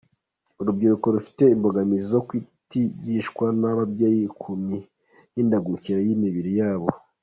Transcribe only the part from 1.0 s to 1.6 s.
rufite